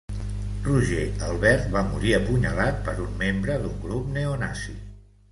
Roger 0.67 1.03
Albert 1.25 1.67
va 1.75 1.83
morir 1.89 2.15
apunyalat 2.19 2.79
per 2.87 2.95
un 3.03 3.11
membre 3.19 3.59
d'un 3.65 3.75
grup 3.85 4.09
neonazi. 4.17 4.75